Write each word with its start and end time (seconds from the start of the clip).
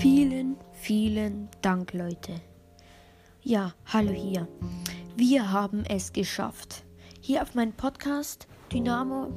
Vielen, 0.00 0.56
vielen 0.72 1.50
Dank, 1.60 1.92
Leute. 1.92 2.40
Ja, 3.42 3.74
hallo 3.84 4.12
hier. 4.12 4.48
Wir 5.14 5.52
haben 5.52 5.84
es 5.84 6.14
geschafft. 6.14 6.84
Hier 7.20 7.42
auf 7.42 7.54
meinem 7.54 7.74
Podcast 7.74 8.48
Dynamo 8.72 9.28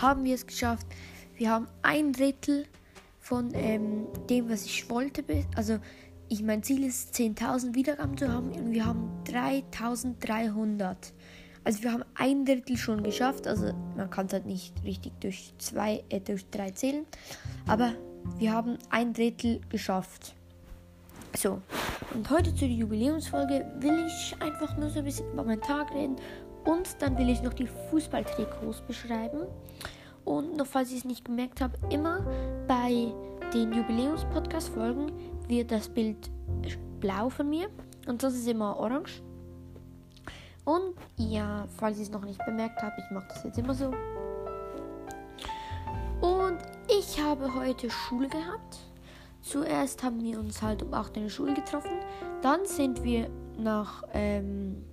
haben 0.00 0.22
wir 0.22 0.36
es 0.36 0.46
geschafft. 0.46 0.86
Wir 1.34 1.50
haben 1.50 1.66
ein 1.82 2.12
Drittel 2.12 2.66
von 3.18 3.50
ähm, 3.54 4.06
dem, 4.30 4.48
was 4.48 4.64
ich 4.66 4.88
wollte. 4.88 5.24
Also, 5.56 5.80
ich 6.28 6.44
mein 6.44 6.62
Ziel 6.62 6.84
ist 6.84 7.16
10.000 7.16 7.74
Wiedergaben 7.74 8.16
zu 8.16 8.32
haben 8.32 8.52
und 8.52 8.70
wir 8.70 8.86
haben 8.86 9.10
3.300. 9.24 10.94
Also 11.64 11.82
wir 11.82 11.92
haben 11.92 12.04
ein 12.14 12.44
Drittel 12.44 12.76
schon 12.76 13.02
geschafft. 13.02 13.48
Also 13.48 13.72
man 13.96 14.10
kann 14.10 14.26
es 14.26 14.32
halt 14.32 14.46
nicht 14.46 14.74
richtig 14.84 15.12
durch 15.18 15.52
zwei, 15.58 16.04
äh, 16.08 16.20
durch 16.20 16.48
drei 16.50 16.70
zählen. 16.70 17.04
Aber 17.66 17.94
wir 18.38 18.52
haben 18.52 18.78
ein 18.90 19.12
Drittel 19.12 19.60
geschafft. 19.68 20.34
So, 21.36 21.60
und 22.14 22.30
heute 22.30 22.54
zu 22.54 22.60
der 22.60 22.68
Jubiläumsfolge 22.68 23.66
will 23.80 24.06
ich 24.06 24.36
einfach 24.40 24.76
nur 24.76 24.88
so 24.90 25.00
ein 25.00 25.04
bisschen 25.04 25.30
über 25.32 25.42
meinen 25.42 25.60
Tag 25.60 25.92
reden 25.92 26.16
und 26.64 27.00
dann 27.00 27.18
will 27.18 27.28
ich 27.28 27.42
noch 27.42 27.54
die 27.54 27.66
Fußballtrikots 27.66 28.82
beschreiben. 28.82 29.46
Und 30.24 30.56
noch 30.56 30.66
falls 30.66 30.90
ich 30.90 30.98
es 30.98 31.04
nicht 31.04 31.24
gemerkt 31.24 31.60
habe, 31.60 31.76
immer 31.90 32.24
bei 32.66 33.12
den 33.52 33.72
Jubiläums-Podcast-Folgen 33.72 35.12
wird 35.48 35.70
das 35.70 35.88
Bild 35.88 36.30
blau 37.00 37.28
von 37.28 37.50
mir 37.50 37.68
und 38.06 38.22
sonst 38.22 38.36
ist 38.36 38.48
immer 38.48 38.76
orange. 38.78 39.22
Und 40.64 40.94
ja, 41.16 41.66
falls 41.76 41.98
ich 41.98 42.04
es 42.04 42.10
noch 42.10 42.24
nicht 42.24 42.42
bemerkt 42.46 42.82
habe, 42.82 42.94
ich 42.98 43.10
mache 43.10 43.28
das 43.28 43.44
jetzt 43.44 43.58
immer 43.58 43.74
so. 43.74 43.92
Und 46.20 46.58
ich 47.06 47.20
habe 47.20 47.54
heute 47.54 47.90
Schule 47.90 48.28
gehabt. 48.28 48.78
Zuerst 49.42 50.02
haben 50.02 50.22
wir 50.22 50.38
uns 50.38 50.62
halt 50.62 50.82
um 50.82 50.94
8 50.94 51.16
in 51.16 51.24
der 51.24 51.30
Schule 51.30 51.54
getroffen. 51.54 51.90
Dann 52.40 52.64
sind 52.64 53.02
wir 53.02 53.28
nach 53.58 54.04
ähm, 54.14 54.84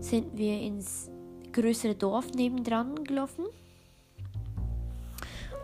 sind 0.00 0.36
wir 0.36 0.60
ins 0.60 1.10
größere 1.52 1.94
Dorf 1.94 2.30
nebendran 2.32 3.02
gelaufen. 3.04 3.46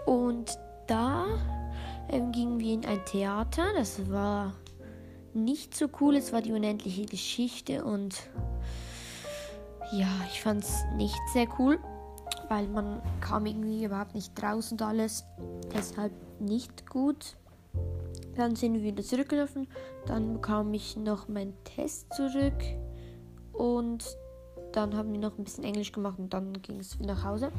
Und 0.07 0.59
da 0.87 1.27
ähm, 2.09 2.33
gingen 2.33 2.59
wir 2.59 2.75
in 2.75 2.87
ein 2.87 3.05
Theater. 3.05 3.65
Das 3.77 4.11
war 4.11 4.55
nicht 5.35 5.77
so 5.77 5.89
cool. 6.01 6.17
Es 6.17 6.33
war 6.33 6.41
die 6.41 6.53
unendliche 6.53 7.05
Geschichte 7.05 7.85
und 7.85 8.15
ja, 9.93 10.09
ich 10.33 10.41
fand 10.41 10.65
es 10.65 10.85
nicht 10.97 11.21
sehr 11.35 11.47
cool, 11.59 11.79
weil 12.53 12.69
man 12.69 13.01
kam 13.23 13.47
irgendwie 13.47 13.83
überhaupt 13.83 14.15
nicht 14.15 14.43
raus 14.43 14.73
und 14.73 14.83
alles. 14.83 15.25
Deshalb 15.75 16.13
nicht 16.39 16.87
gut. 16.87 17.35
Dann 18.37 18.57
sind 18.57 18.75
wir 18.75 18.83
wieder 18.83 19.03
zurückgelaufen. 19.03 19.67
Dann 20.05 20.35
bekam 20.35 20.75
ich 20.75 20.99
noch 20.99 21.29
meinen 21.29 21.55
Test 21.65 22.13
zurück. 22.13 22.63
Und 23.55 24.05
dann 24.73 24.95
haben 24.95 25.13
wir 25.13 25.19
noch 25.19 25.39
ein 25.39 25.45
bisschen 25.45 25.65
Englisch 25.65 25.93
gemacht 25.93 26.19
und 26.19 26.35
dann 26.35 26.53
ging 26.61 26.79
es 26.79 26.99
wieder 26.99 27.15
nach 27.15 27.25
Hause. 27.25 27.53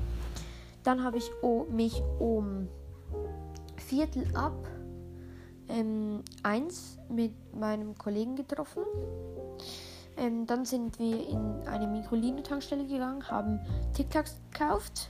Dann 0.83 1.03
habe 1.03 1.17
ich 1.17 1.31
mich 1.71 2.03
um 2.19 2.67
Viertel 3.77 4.27
ab 4.35 4.67
ähm, 5.69 6.21
eins 6.43 6.99
mit 7.09 7.33
meinem 7.55 7.97
Kollegen 7.97 8.35
getroffen. 8.35 8.83
Ähm, 10.17 10.45
dann 10.45 10.65
sind 10.65 10.99
wir 10.99 11.27
in 11.27 11.67
eine 11.67 11.87
Microlino-Tankstelle 11.87 12.85
gegangen, 12.85 13.27
haben 13.29 13.59
TikToks 13.93 14.41
gekauft. 14.51 15.09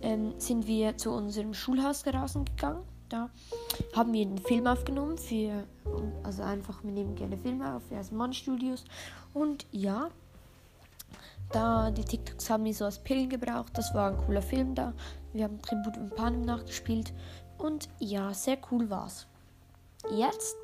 Ähm, 0.00 0.34
sind 0.38 0.66
wir 0.66 0.96
zu 0.96 1.10
unserem 1.10 1.54
Schulhaus 1.54 2.02
draußen 2.02 2.44
gegangen 2.44 2.84
da 3.08 3.30
haben 3.94 4.12
wir 4.12 4.22
einen 4.22 4.38
Film 4.38 4.66
aufgenommen 4.66 5.18
für, 5.18 5.64
also 6.22 6.42
einfach, 6.42 6.82
wir 6.84 6.92
nehmen 6.92 7.14
gerne 7.14 7.36
Filme 7.36 7.74
auf, 7.74 7.82
wir 7.90 8.02
Mann 8.16 8.32
Studios 8.32 8.84
und 9.32 9.66
ja, 9.72 10.10
da 11.50 11.90
die 11.90 12.04
TikToks 12.04 12.50
haben 12.50 12.64
wir 12.64 12.74
so 12.74 12.84
als 12.84 12.98
Pillen 12.98 13.30
gebraucht, 13.30 13.72
das 13.74 13.94
war 13.94 14.10
ein 14.10 14.18
cooler 14.18 14.42
Film 14.42 14.74
da, 14.74 14.92
wir 15.32 15.44
haben 15.44 15.60
Tribut 15.62 15.96
und 15.96 16.14
Panem 16.14 16.42
nachgespielt 16.42 17.12
und 17.56 17.88
ja, 17.98 18.32
sehr 18.34 18.58
cool 18.70 18.88
war's. 18.90 19.26
Jetzt, 20.12 20.56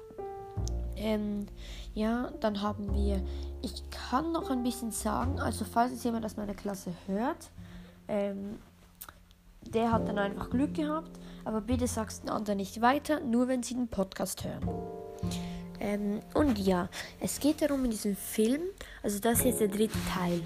ähm, 0.97 1.47
ja, 1.95 2.31
dann 2.41 2.63
haben 2.63 2.95
wir, 2.95 3.23
ich 3.63 3.89
kann 3.91 4.33
noch 4.33 4.51
ein 4.51 4.63
bisschen 4.63 4.91
sagen, 4.91 5.41
also 5.41 5.65
falls 5.65 5.93
es 5.93 6.05
jemand 6.05 6.25
aus 6.25 6.37
meiner 6.37 6.55
Klasse 6.55 6.93
hört, 7.07 7.51
ähm, 8.09 8.59
der 9.63 9.93
hat 9.93 10.09
dann 10.09 10.19
einfach 10.19 10.51
Glück 10.51 10.75
gehabt 10.75 11.19
aber 11.45 11.61
bitte 11.61 11.87
sagst 11.87 12.23
den 12.23 12.31
anderen 12.31 12.57
nicht 12.57 12.81
weiter, 12.81 13.21
nur 13.21 13.49
wenn 13.49 13.63
sie 13.63 13.75
den 13.75 13.89
Podcast 13.89 14.45
hören. 14.45 14.69
Ähm, 15.81 16.21
und 16.33 16.59
ja, 16.59 16.89
es 17.21 17.41
geht 17.41 17.61
darum 17.61 17.85
in 17.85 17.91
diesem 17.91 18.17
Film, 18.17 18.63
also 19.03 19.19
das 19.19 19.41
ist 19.41 19.45
jetzt 19.45 19.61
der 19.61 19.69
dritte 19.69 19.99
Teil. 20.13 20.41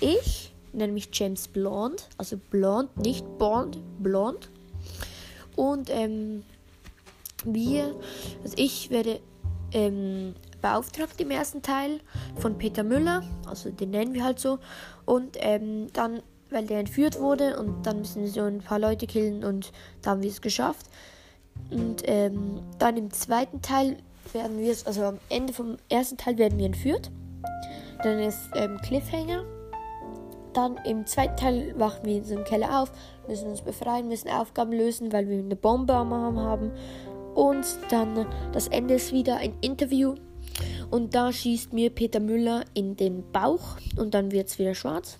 Ich 0.00 0.52
nenne 0.72 0.92
mich 0.92 1.08
James 1.12 1.48
Blond, 1.48 2.08
also 2.18 2.36
Blond, 2.36 2.96
nicht 2.98 3.26
Bond, 3.38 3.78
Blond. 4.02 4.50
Und 5.54 5.88
ähm, 5.88 6.42
wir, 7.44 7.94
also 8.42 8.54
ich 8.58 8.90
werde 8.90 9.20
ähm, 9.76 10.34
beauftragt 10.62 11.20
im 11.20 11.30
ersten 11.30 11.62
Teil 11.62 12.00
von 12.36 12.56
Peter 12.56 12.82
Müller, 12.82 13.22
also 13.46 13.70
den 13.70 13.90
nennen 13.90 14.14
wir 14.14 14.24
halt 14.24 14.40
so. 14.40 14.58
Und 15.04 15.36
ähm, 15.40 15.92
dann 15.92 16.22
weil 16.50 16.66
der 16.66 16.78
entführt 16.78 17.20
wurde 17.20 17.58
und 17.58 17.86
dann 17.86 17.98
müssen 17.98 18.22
wir 18.22 18.30
so 18.30 18.42
ein 18.42 18.60
paar 18.60 18.78
Leute 18.78 19.06
killen 19.06 19.44
und 19.44 19.72
da 20.02 20.12
haben 20.12 20.22
wir 20.22 20.30
es 20.30 20.40
geschafft. 20.40 20.86
Und 21.70 22.02
ähm, 22.04 22.60
dann 22.78 22.96
im 22.96 23.10
zweiten 23.10 23.62
Teil 23.62 23.96
werden 24.32 24.58
wir 24.58 24.70
es, 24.70 24.86
also 24.86 25.04
am 25.04 25.18
Ende 25.28 25.52
vom 25.52 25.76
ersten 25.88 26.16
Teil 26.16 26.38
werden 26.38 26.58
wir 26.58 26.66
entführt. 26.66 27.10
Dann 28.02 28.18
ist 28.20 28.50
ähm, 28.54 28.78
Cliffhanger. 28.82 29.44
Dann 30.52 30.78
im 30.86 31.06
zweiten 31.06 31.36
Teil 31.36 31.74
wachen 31.78 32.04
wir 32.04 32.16
in 32.16 32.24
so 32.24 32.34
einem 32.34 32.44
Keller 32.44 32.80
auf, 32.80 32.90
müssen 33.28 33.48
uns 33.48 33.60
befreien, 33.60 34.08
müssen 34.08 34.30
Aufgaben 34.30 34.72
lösen, 34.72 35.12
weil 35.12 35.28
wir 35.28 35.38
eine 35.38 35.56
Bombe 35.56 35.92
am 35.92 36.12
Arm 36.12 36.38
haben. 36.38 36.70
Und 37.36 37.66
dann 37.90 38.26
das 38.52 38.66
Ende 38.68 38.94
ist 38.94 39.12
wieder 39.12 39.36
ein 39.36 39.52
Interview. 39.60 40.14
Und 40.90 41.14
da 41.14 41.30
schießt 41.30 41.74
mir 41.74 41.90
Peter 41.90 42.18
Müller 42.18 42.64
in 42.72 42.96
den 42.96 43.30
Bauch 43.30 43.76
und 43.98 44.14
dann 44.14 44.32
wird 44.32 44.48
es 44.48 44.58
wieder 44.58 44.74
schwarz. 44.74 45.18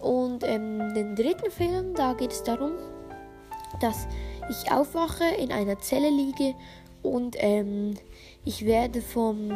Und 0.00 0.42
ähm, 0.42 0.94
den 0.94 1.14
dritten 1.14 1.50
Film, 1.50 1.94
da 1.94 2.14
geht 2.14 2.32
es 2.32 2.42
darum, 2.44 2.72
dass 3.80 4.08
ich 4.48 4.72
aufwache, 4.72 5.24
in 5.38 5.52
einer 5.52 5.78
Zelle 5.78 6.08
liege 6.08 6.54
und 7.02 7.36
ähm, 7.38 7.94
ich 8.44 8.64
werde 8.64 9.02
vom, 9.02 9.50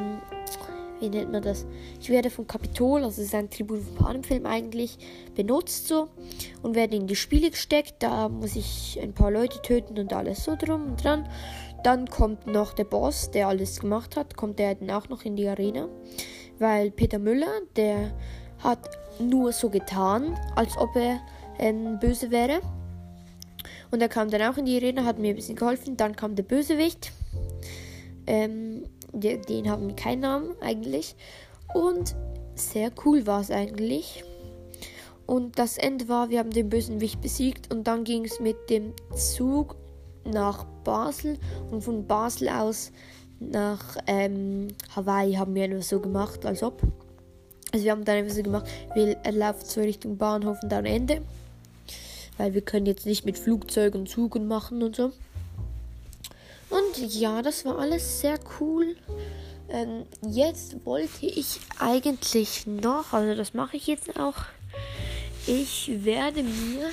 wie 1.03 1.09
nennt 1.09 1.33
man 1.33 1.43
das? 1.43 1.67
Ich 2.01 2.09
werde 2.11 2.31
vom 2.31 2.47
Kapitol, 2.47 3.03
also 3.03 3.21
ist 3.21 3.35
ein 3.35 3.51
Tribut 3.51 3.81
von 3.83 3.95
Panem-Film 3.97 4.47
eigentlich, 4.47 4.97
benutzt 5.35 5.89
so 5.89 6.09
und 6.63 6.77
werde 6.77 6.97
in 6.97 7.09
die 7.09 7.17
Spiele 7.17 7.51
gesteckt. 7.51 7.97
Da 7.99 8.29
muss 8.29 8.55
ich 8.55 8.99
ein 9.03 9.13
paar 9.13 9.31
Leute 9.31 9.61
töten 9.63 9.99
und 9.99 10.13
alles 10.13 10.45
so 10.45 10.57
drum 10.57 10.93
und 10.93 11.05
dran. 11.05 11.29
Dann 11.83 12.09
kommt 12.09 12.47
noch 12.47 12.73
der 12.73 12.85
Boss, 12.85 13.33
der 13.33 13.49
alles 13.49 13.81
gemacht 13.81 14.17
hat, 14.17 14.37
kommt 14.37 14.61
der 14.61 14.77
dann 14.77 14.91
auch 14.91 15.09
noch 15.09 15.25
in 15.25 15.35
die 15.35 15.49
Arena, 15.49 15.89
weil 16.61 16.93
Peter 16.93 17.19
Müller, 17.19 17.53
der 17.75 18.13
hat 18.61 18.89
nur 19.19 19.51
so 19.51 19.69
getan, 19.69 20.39
als 20.55 20.79
ob 20.79 20.95
er 20.95 21.21
ähm, 21.59 21.99
böse 21.99 22.31
wäre. 22.31 22.61
Und 23.91 24.01
er 24.01 24.09
kam 24.09 24.31
dann 24.31 24.43
auch 24.43 24.57
in 24.57 24.67
die 24.67 24.77
Arena, 24.77 25.05
hat 25.05 25.19
mir 25.19 25.31
ein 25.31 25.37
bisschen 25.37 25.57
geholfen. 25.57 25.97
Dann 25.97 26.15
kam 26.15 26.35
der 26.37 26.45
Bösewicht. 26.45 27.13
Ähm, 28.27 28.85
den, 29.13 29.43
den 29.43 29.71
haben 29.71 29.89
wir 29.89 29.97
keinen 29.97 30.21
Namen 30.21 30.55
eigentlich. 30.61 31.15
Und 31.75 32.15
sehr 32.55 32.91
cool 33.05 33.27
war 33.27 33.41
es 33.41 33.51
eigentlich. 33.51 34.25
Und 35.27 35.59
das 35.59 35.79
Ende 35.79 36.09
war, 36.09 36.31
wir 36.31 36.41
haben 36.41 36.51
den 36.51 36.69
Bösewicht 36.69 37.21
besiegt 37.21 37.73
und 37.73 37.87
dann 37.87 38.05
ging 38.05 38.25
es 38.25 38.41
mit 38.41 38.69
dem 38.69 38.93
Zug 39.15 39.77
nach 40.25 40.65
Basel 40.85 41.39
und 41.71 41.83
von 41.83 42.07
Basel 42.07 42.49
aus 42.49 42.93
nach 43.41 43.97
ähm, 44.07 44.69
Hawaii 44.95 45.35
haben 45.35 45.55
wir 45.55 45.69
nur 45.69 45.83
so 45.83 46.01
gemacht, 46.01 46.45
als 46.47 46.63
ob. 46.63 46.83
Also 47.73 47.85
wir 47.85 47.93
haben 47.93 48.05
dann 48.05 48.17
einfach 48.17 48.35
so 48.35 48.43
gemacht, 48.43 48.67
wir 48.95 49.17
laufen 49.33 49.65
so 49.65 49.81
Richtung 49.81 50.17
Bahnhof 50.17 50.59
und 50.63 50.71
dann 50.71 50.85
Ende. 50.85 51.23
Weil 52.39 52.55
wir 52.55 52.61
können 52.61 52.87
jetzt 52.87 53.07
nicht 53.07 53.25
mit 53.25 53.39
Flugzeug 53.39 53.95
und 53.95 54.09
Zug 54.09 54.35
und 54.35 54.47
machen 54.47 54.83
und 54.83 54.97
so. 54.97 55.13
Und 56.73 57.15
ja, 57.15 57.43
das 57.43 57.65
war 57.65 57.79
alles 57.79 58.21
sehr 58.21 58.39
cool. 58.59 58.97
Ähm, 59.69 60.07
jetzt 60.27 60.85
wollte 60.85 61.27
ich 61.27 61.61
eigentlich 61.79 62.67
noch, 62.67 63.13
also 63.13 63.35
das 63.35 63.55
mache 63.55 63.77
ich 63.77 63.87
jetzt 63.87 64.19
auch. 64.19 64.37
Ich 65.47 65.91
werde 66.05 66.43
mir 66.43 66.91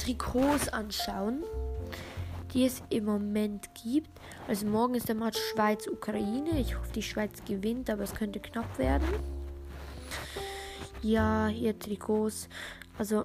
Trikots 0.00 0.68
anschauen, 0.68 1.42
die 2.54 2.64
es 2.64 2.82
im 2.90 3.04
Moment 3.04 3.68
gibt. 3.82 4.10
Also 4.48 4.66
morgen 4.66 4.94
ist 4.94 5.08
der 5.08 5.14
Match 5.14 5.38
Schweiz-Ukraine. 5.52 6.58
Ich 6.58 6.76
hoffe, 6.76 6.92
die 6.94 7.02
Schweiz 7.02 7.44
gewinnt, 7.46 7.90
aber 7.90 8.04
es 8.04 8.14
könnte 8.14 8.40
knapp 8.40 8.78
werden. 8.78 9.06
Ja, 11.02 11.48
hier 11.48 11.78
Trikots. 11.78 12.48
Also, 12.98 13.24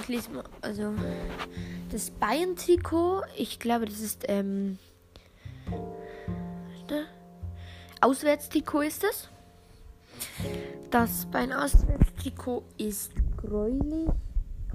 ich 0.00 0.08
lese 0.08 0.30
mal, 0.30 0.44
also 0.62 0.94
das 1.90 2.10
Bayern-Trikot, 2.10 3.22
ich 3.36 3.58
glaube, 3.58 3.86
das 3.86 4.00
ist, 4.00 4.24
ähm, 4.28 4.78
da? 6.88 7.02
Auswärtstrikot 8.00 8.82
ist 8.82 9.02
das. 9.02 9.28
Das 10.90 11.26
Bayern-Auswärtstrikot 11.26 12.64
ist 12.78 13.12
gräulich, 13.36 14.08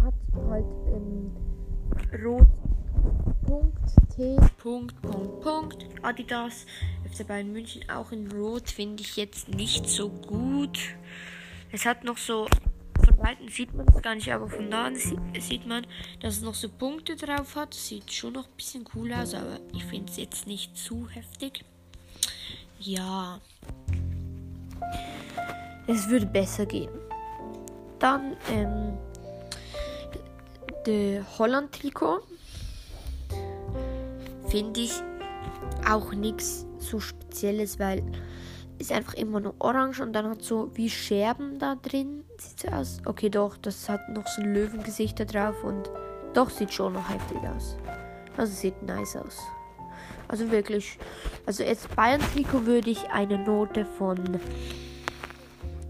hat 0.02 0.14
halt 0.48 0.66
ähm, 0.94 1.36
rot 2.24 2.48
Punkt, 3.46 3.78
T, 4.16 4.38
Punkt, 4.58 5.00
Punkt, 5.02 5.42
Punkt. 5.42 5.86
Adidas, 6.02 6.66
FC 7.12 7.28
Bayern 7.28 7.52
München 7.52 7.88
auch 7.90 8.12
in 8.12 8.32
Rot 8.32 8.72
finde 8.72 9.04
ich 9.04 9.18
jetzt 9.18 9.50
nicht 9.50 9.88
so 9.88 10.10
gut. 10.10 10.80
Es 11.72 11.86
hat 11.86 12.04
noch 12.04 12.18
so 12.18 12.48
weitem 13.26 13.50
sieht 13.50 13.74
man 13.74 13.88
es 13.88 14.02
gar 14.02 14.16
nicht, 14.16 14.32
aber 14.32 14.48
von 14.48 14.70
nahen 14.70 14.96
sieht 15.40 15.66
man, 15.66 15.88
dass 16.20 16.38
es 16.38 16.42
noch 16.42 16.54
so 16.54 16.70
Punkte 16.70 17.16
drauf 17.16 17.56
hat. 17.56 17.74
Sieht 17.74 18.12
schon 18.12 18.34
noch 18.34 18.46
ein 18.46 18.56
bisschen 18.56 18.86
cool 18.94 19.12
aus, 19.14 19.34
aber 19.34 19.60
ich 19.74 19.84
finde 19.84 20.12
es 20.12 20.18
jetzt 20.18 20.48
nicht 20.48 20.78
zu 20.78 21.10
heftig. 21.10 21.66
Ja. 22.80 23.40
Es 25.88 26.08
würde 26.10 26.28
besser 26.28 26.66
gehen. 26.66 26.92
Dann 28.00 28.38
ähm, 28.52 28.98
der 30.86 31.26
Holland-Trikot. 31.38 32.22
Finde 34.50 34.82
ich 34.82 34.92
auch 35.90 36.14
nichts 36.14 36.68
so 36.78 37.00
Spezielles, 37.00 37.80
weil 37.80 38.04
ist 38.78 38.92
einfach 38.92 39.14
immer 39.14 39.40
nur 39.40 39.56
orange 39.60 40.02
und 40.02 40.14
dann 40.14 40.30
hat 40.30 40.42
so 40.42 40.72
wie 40.76 40.90
Scherben 40.90 41.60
da 41.60 41.76
drin. 41.76 42.24
Sieht 42.38 42.60
so 42.60 42.68
aus. 42.70 42.98
Okay, 43.06 43.30
doch, 43.30 43.58
das 43.58 43.88
hat 43.90 44.10
noch 44.10 44.28
so 44.28 44.42
ein 44.42 44.54
Löwengesicht 44.54 45.20
da 45.20 45.26
drauf 45.26 45.64
und 45.64 45.90
doch 46.34 46.50
sieht 46.50 46.74
schon 46.74 46.94
noch 46.94 47.10
heftig 47.10 47.38
aus. 47.56 47.78
Also 48.38 48.54
sieht 48.54 48.82
nice 48.84 49.16
aus. 49.16 49.40
Also 50.28 50.52
wirklich. 50.52 50.98
Also 51.46 51.64
jetzt 51.64 51.96
Bayern 51.96 52.22
Trikot 52.34 52.66
würde 52.66 52.90
ich 52.90 53.10
eine 53.12 53.38
Note 53.38 53.86
von 53.86 54.40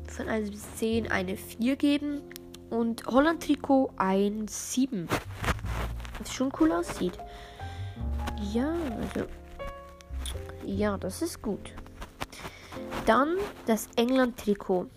von 0.07 0.29
1 0.29 0.51
bis 0.51 0.75
10 0.75 1.11
eine 1.11 1.37
4 1.37 1.75
geben. 1.75 2.21
Und 2.69 3.05
Holland 3.05 3.43
Trikot 3.43 3.91
ein 3.97 4.47
7. 4.47 5.07
Was 6.19 6.33
schon 6.33 6.51
cool 6.59 6.71
aussieht. 6.71 7.17
Ja, 8.53 8.73
also. 9.01 9.27
Ja, 10.65 10.97
das 10.97 11.21
ist 11.21 11.41
gut. 11.41 11.73
Dann 13.05 13.37
das 13.65 13.89
England-Trikot. 13.95 14.87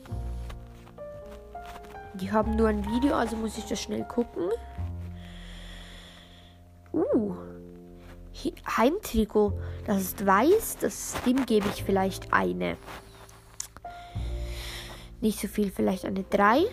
Die 2.15 2.33
haben 2.33 2.57
nur 2.57 2.69
ein 2.69 2.85
Video, 2.87 3.15
also 3.15 3.37
muss 3.37 3.59
ich 3.59 3.67
das 3.67 3.81
schnell 3.81 4.05
gucken. 4.05 4.49
Uh. 6.93 7.37
Heimtrikot. 8.77 9.53
Das 9.87 10.01
ist 10.03 10.25
weiß. 10.25 10.79
Das, 10.81 11.15
dem 11.27 11.45
gebe 11.47 11.69
ich 11.69 11.85
vielleicht 11.85 12.33
eine. 12.33 12.77
Nicht 15.21 15.41
so 15.41 15.49
viel, 15.49 15.71
vielleicht 15.71 16.05
eine 16.05 16.25
3. 16.25 16.65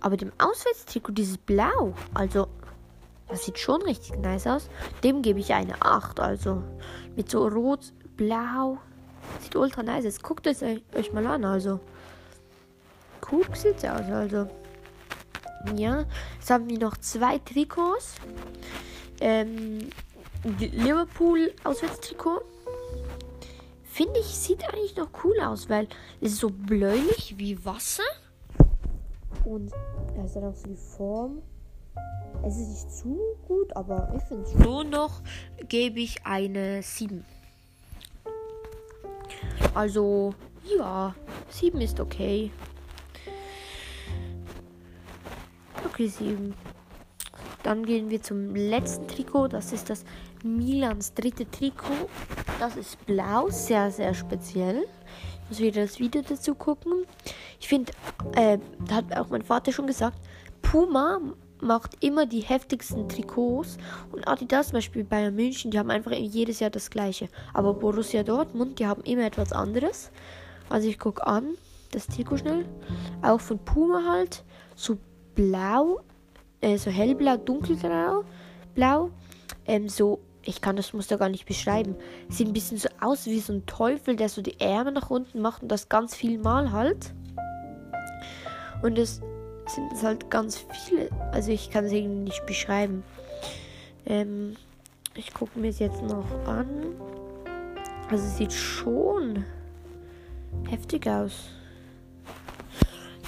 Aber 0.00 0.16
dem 0.16 0.32
Auswärtstrikot, 0.38 1.12
dieses 1.12 1.38
Blau, 1.38 1.94
also 2.12 2.48
das 3.28 3.44
sieht 3.44 3.58
schon 3.58 3.80
richtig 3.82 4.18
nice 4.18 4.46
aus. 4.46 4.68
Dem 5.04 5.22
gebe 5.22 5.40
ich 5.40 5.54
eine 5.54 5.80
8. 5.80 6.20
Also 6.20 6.62
mit 7.16 7.30
so 7.30 7.46
rot, 7.46 7.92
blau. 8.16 8.78
Sieht 9.40 9.56
ultra 9.56 9.82
nice 9.82 10.06
aus. 10.06 10.22
Guckt 10.22 10.46
es 10.46 10.62
euch 10.62 11.12
mal 11.12 11.26
an. 11.26 11.44
Also 11.44 11.80
cool 13.30 13.44
sieht 13.54 13.84
aus. 13.86 14.10
Also 14.10 14.48
ja, 15.76 16.04
jetzt 16.38 16.50
haben 16.50 16.68
wir 16.68 16.78
noch 16.78 16.96
zwei 16.98 17.38
Trikots. 17.38 18.16
Ähm, 19.20 19.90
Liverpool 20.58 21.52
Auswärtstrikot. 21.64 22.42
Finde 23.84 24.20
ich, 24.20 24.26
sieht 24.26 24.64
eigentlich 24.64 24.96
noch 24.96 25.08
cool 25.22 25.38
aus, 25.40 25.68
weil 25.68 25.86
es 26.20 26.32
ist 26.32 26.40
so 26.40 26.50
bläulich 26.50 27.34
wie 27.36 27.64
Wasser. 27.64 28.02
Und 29.44 29.70
da 30.16 30.24
ist 30.24 30.34
dann 30.34 30.44
auch 30.44 30.54
so 30.54 30.66
die 30.66 30.76
Form. 30.76 31.42
Es 32.44 32.56
ist 32.56 32.68
nicht 32.68 32.90
zu 32.90 33.18
gut, 33.46 33.76
aber 33.76 34.12
ich 34.16 34.22
finde 34.24 34.44
es 34.44 34.64
schon 34.64 34.90
noch, 34.90 35.20
gebe 35.68 36.00
ich 36.00 36.24
eine 36.26 36.82
7. 36.82 37.24
Also, 39.74 40.34
ja, 40.76 41.14
7 41.48 41.80
ist 41.80 41.98
okay. 41.98 42.50
Okay, 45.86 46.06
7. 46.06 46.54
Dann 47.62 47.84
gehen 47.84 48.10
wir 48.10 48.22
zum 48.22 48.54
letzten 48.54 49.06
Trikot. 49.08 49.48
Das 49.48 49.72
ist 49.72 49.88
das 49.88 50.04
Milans 50.42 51.14
dritte 51.14 51.50
Trikot. 51.50 52.08
Das 52.58 52.76
ist 52.76 53.04
blau, 53.06 53.48
sehr, 53.50 53.90
sehr 53.90 54.14
speziell. 54.14 54.84
Ich 55.44 55.50
muss 55.50 55.58
wieder 55.60 55.82
das 55.82 55.98
Video 55.98 56.22
dazu 56.22 56.54
gucken. 56.54 57.04
Ich 57.60 57.68
finde, 57.68 57.92
äh, 58.34 58.58
da 58.86 58.96
hat 58.96 59.16
auch 59.16 59.28
mein 59.30 59.42
Vater 59.42 59.72
schon 59.72 59.86
gesagt, 59.86 60.18
Puma 60.60 61.20
macht 61.62 62.04
immer 62.04 62.26
die 62.26 62.40
heftigsten 62.40 63.08
Trikots 63.08 63.78
und 64.10 64.26
Adidas 64.26 64.68
zum 64.68 64.74
Beispiel 64.74 65.04
Bayern 65.04 65.34
München, 65.34 65.70
die 65.70 65.78
haben 65.78 65.90
einfach 65.90 66.12
jedes 66.12 66.60
Jahr 66.60 66.70
das 66.70 66.90
gleiche. 66.90 67.28
Aber 67.54 67.74
Borussia 67.74 68.22
Dortmund, 68.22 68.78
die 68.78 68.86
haben 68.86 69.02
immer 69.02 69.24
etwas 69.24 69.52
anderes. 69.52 70.10
Also 70.68 70.88
ich 70.88 70.98
gucke 70.98 71.26
an, 71.26 71.54
das 71.92 72.06
Trikot 72.06 72.38
schnell. 72.38 72.64
Auch 73.22 73.40
von 73.40 73.58
Puma 73.58 74.02
halt, 74.06 74.44
so 74.74 74.98
blau, 75.34 76.00
äh, 76.60 76.76
so 76.76 76.90
hellblau, 76.90 77.36
dunkelgrau, 77.36 78.24
blau, 78.74 79.10
ähm, 79.66 79.88
so 79.88 80.20
ich 80.44 80.60
kann 80.60 80.74
das 80.74 80.92
Muster 80.92 81.18
gar 81.18 81.28
nicht 81.28 81.46
beschreiben. 81.46 81.94
Sieht 82.28 82.48
ein 82.48 82.52
bisschen 82.52 82.78
so 82.78 82.88
aus 83.00 83.26
wie 83.26 83.38
so 83.38 83.52
ein 83.52 83.66
Teufel, 83.66 84.16
der 84.16 84.28
so 84.28 84.42
die 84.42 84.58
Ärmel 84.58 84.92
nach 84.92 85.10
unten 85.10 85.40
macht 85.40 85.62
und 85.62 85.68
das 85.68 85.88
ganz 85.88 86.16
viel 86.16 86.38
Mal 86.38 86.72
halt. 86.72 87.14
Und 88.82 88.98
es 88.98 89.20
sind 89.74 90.02
halt 90.02 90.30
ganz 90.30 90.64
viele. 90.86 91.10
Also 91.32 91.50
ich 91.50 91.70
kann 91.70 91.84
es 91.84 91.92
irgendwie 91.92 92.24
nicht 92.24 92.46
beschreiben. 92.46 93.04
Ähm, 94.06 94.56
ich 95.14 95.32
gucke 95.32 95.58
mir 95.58 95.68
es 95.68 95.78
jetzt 95.78 96.02
noch 96.02 96.26
an. 96.46 96.68
Also 98.10 98.24
es 98.24 98.36
sieht 98.36 98.52
schon 98.52 99.44
heftig 100.68 101.06
aus. 101.08 101.50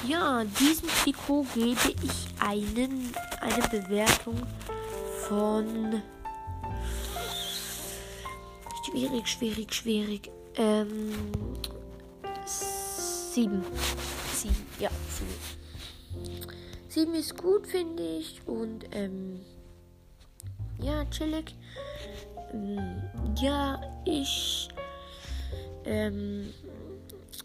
Ja, 0.06 0.44
diesem 0.60 0.88
Trikot 0.88 1.46
gebe 1.54 1.94
ich 2.02 2.26
einen, 2.38 3.12
eine 3.40 3.68
Bewertung 3.70 4.36
von 5.28 6.02
Schwierig, 8.94 9.26
schwierig, 9.26 9.74
schwierig. 9.74 10.30
Ähm, 10.56 11.12
sieben. 12.44 13.64
Sieben, 14.32 14.66
ja, 14.78 14.90
sieben. 15.08 15.63
Ist 16.96 17.36
gut, 17.36 17.66
finde 17.66 18.04
ich. 18.04 18.40
Und, 18.46 18.84
ähm, 18.92 19.40
ja, 20.80 21.04
chillig. 21.06 21.56
Ähm, 22.52 23.02
ja, 23.40 23.80
ich, 24.04 24.68
ähm, 25.84 26.54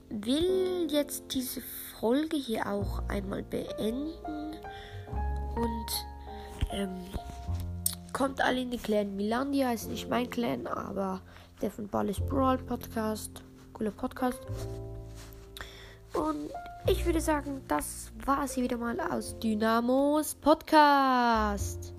will 0.09 0.87
jetzt 0.91 1.33
diese 1.33 1.61
Folge 1.99 2.37
hier 2.37 2.67
auch 2.67 3.01
einmal 3.07 3.41
beenden. 3.41 4.53
Und, 5.55 6.71
ähm, 6.71 6.99
kommt 8.13 8.41
alle 8.41 8.61
in 8.61 8.69
den 8.69 8.81
Clan 8.81 9.15
Milandia, 9.15 9.71
ist 9.73 9.89
nicht 9.89 10.09
mein 10.09 10.29
Clan, 10.29 10.67
aber 10.67 11.21
der 11.61 11.71
von 11.71 11.87
Ballis 11.87 12.19
Brawl 12.19 12.59
Podcast. 12.59 13.41
Cooler 13.73 13.91
Podcast. 13.91 14.41
Und 16.19 16.49
ich 16.87 17.05
würde 17.05 17.21
sagen, 17.21 17.61
das 17.67 18.11
war 18.25 18.43
es 18.43 18.53
hier 18.53 18.63
wieder 18.65 18.77
mal 18.77 18.99
aus 18.99 19.39
Dynamos 19.39 20.35
Podcast. 20.35 21.93